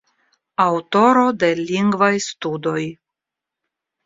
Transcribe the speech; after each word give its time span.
Aŭtoro 0.63 1.25
de 1.43 1.49
lingvaj 1.59 2.11
studoj. 2.29 2.81